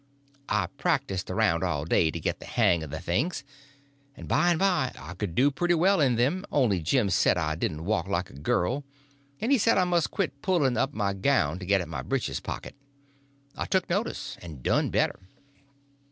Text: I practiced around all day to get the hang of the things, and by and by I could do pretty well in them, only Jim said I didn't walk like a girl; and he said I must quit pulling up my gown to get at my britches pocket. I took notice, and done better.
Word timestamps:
I 0.49 0.65
practiced 0.65 1.29
around 1.29 1.63
all 1.63 1.85
day 1.85 2.09
to 2.09 2.19
get 2.19 2.39
the 2.39 2.47
hang 2.47 2.81
of 2.81 2.89
the 2.89 2.99
things, 2.99 3.43
and 4.17 4.27
by 4.27 4.49
and 4.49 4.57
by 4.57 4.91
I 4.97 5.13
could 5.13 5.35
do 5.35 5.51
pretty 5.51 5.75
well 5.75 6.01
in 6.01 6.15
them, 6.15 6.43
only 6.51 6.79
Jim 6.79 7.11
said 7.11 7.37
I 7.37 7.53
didn't 7.53 7.85
walk 7.85 8.07
like 8.07 8.31
a 8.31 8.39
girl; 8.39 8.83
and 9.39 9.51
he 9.51 9.59
said 9.59 9.77
I 9.77 9.83
must 9.83 10.09
quit 10.09 10.41
pulling 10.41 10.75
up 10.75 10.95
my 10.95 11.13
gown 11.13 11.59
to 11.59 11.67
get 11.67 11.81
at 11.81 11.87
my 11.87 12.01
britches 12.01 12.39
pocket. 12.39 12.73
I 13.55 13.65
took 13.67 13.91
notice, 13.91 14.39
and 14.41 14.63
done 14.63 14.89
better. 14.89 15.19